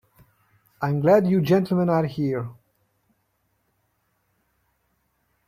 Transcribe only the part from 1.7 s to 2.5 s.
are here.